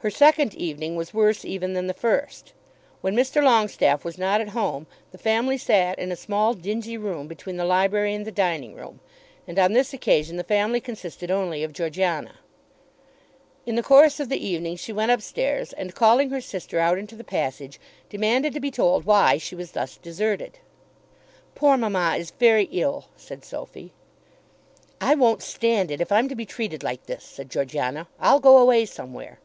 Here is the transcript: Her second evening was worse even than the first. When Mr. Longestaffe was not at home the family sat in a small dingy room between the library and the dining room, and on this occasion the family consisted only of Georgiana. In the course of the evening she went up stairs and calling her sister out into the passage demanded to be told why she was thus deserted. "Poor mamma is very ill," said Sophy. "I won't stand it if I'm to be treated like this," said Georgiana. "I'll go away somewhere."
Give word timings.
Her 0.00 0.10
second 0.10 0.54
evening 0.54 0.94
was 0.94 1.12
worse 1.12 1.44
even 1.44 1.72
than 1.72 1.88
the 1.88 1.92
first. 1.92 2.52
When 3.00 3.16
Mr. 3.16 3.42
Longestaffe 3.42 4.04
was 4.04 4.16
not 4.16 4.40
at 4.40 4.50
home 4.50 4.86
the 5.10 5.18
family 5.18 5.58
sat 5.58 5.98
in 5.98 6.12
a 6.12 6.14
small 6.14 6.54
dingy 6.54 6.96
room 6.96 7.26
between 7.26 7.56
the 7.56 7.64
library 7.64 8.14
and 8.14 8.24
the 8.24 8.30
dining 8.30 8.76
room, 8.76 9.00
and 9.44 9.58
on 9.58 9.72
this 9.72 9.92
occasion 9.92 10.36
the 10.36 10.44
family 10.44 10.80
consisted 10.80 11.32
only 11.32 11.64
of 11.64 11.72
Georgiana. 11.72 12.36
In 13.66 13.74
the 13.74 13.82
course 13.82 14.20
of 14.20 14.28
the 14.28 14.38
evening 14.38 14.76
she 14.76 14.92
went 14.92 15.10
up 15.10 15.20
stairs 15.20 15.72
and 15.72 15.96
calling 15.96 16.30
her 16.30 16.40
sister 16.40 16.78
out 16.78 16.96
into 16.96 17.16
the 17.16 17.24
passage 17.24 17.80
demanded 18.08 18.52
to 18.54 18.60
be 18.60 18.70
told 18.70 19.04
why 19.04 19.36
she 19.36 19.56
was 19.56 19.72
thus 19.72 19.96
deserted. 19.96 20.60
"Poor 21.56 21.76
mamma 21.76 22.14
is 22.16 22.30
very 22.30 22.66
ill," 22.70 23.06
said 23.16 23.44
Sophy. 23.44 23.92
"I 25.00 25.16
won't 25.16 25.42
stand 25.42 25.90
it 25.90 26.00
if 26.00 26.12
I'm 26.12 26.28
to 26.28 26.36
be 26.36 26.46
treated 26.46 26.84
like 26.84 27.06
this," 27.06 27.24
said 27.24 27.50
Georgiana. 27.50 28.06
"I'll 28.20 28.38
go 28.38 28.58
away 28.58 28.86
somewhere." 28.86 29.40